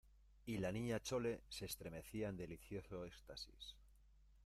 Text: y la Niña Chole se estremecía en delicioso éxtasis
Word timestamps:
y 0.47 0.57
la 0.57 0.71
Niña 0.71 0.99
Chole 0.99 1.41
se 1.47 1.65
estremecía 1.65 2.29
en 2.29 2.35
delicioso 2.37 3.05
éxtasis 3.05 3.75